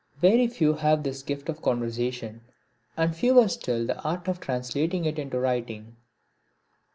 [0.19, 2.41] Very few have this gift of conversation,
[2.97, 5.95] and fewer still the art of translating it into writing.